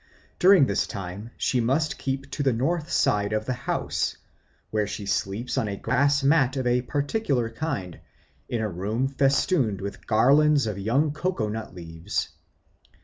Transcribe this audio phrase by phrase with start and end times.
[0.39, 4.17] During this time she must keep to the north side of the house,
[4.71, 7.99] where she sleeps on a grass mat of a particular kind,
[8.49, 12.29] in a room festooned with garlands of young coco nut leaves.